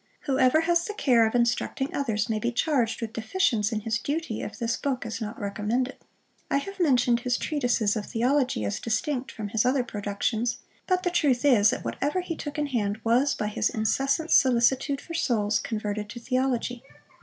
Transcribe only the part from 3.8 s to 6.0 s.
his duty if this book is not recommended.